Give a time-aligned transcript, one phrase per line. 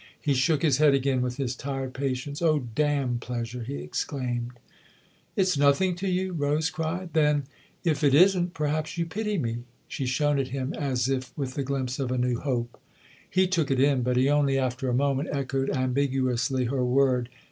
[0.19, 4.53] He shook his head again with his tired patience." Oh, damn pleasure!" he exclaimed."
[5.35, 7.43] It's nothing to you?" Rose cried." Then
[7.83, 11.61] if it isn't, perhaps you pity me?" She shone at him as if with the
[11.61, 12.81] glimpse of a new hope.
[13.29, 17.29] He took it in, but he only, after a moment, echoed, ambiguously, her word.